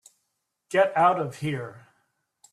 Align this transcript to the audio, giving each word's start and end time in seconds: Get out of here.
Get 0.69 0.97
out 0.97 1.19
of 1.19 1.41
here. 1.41 1.89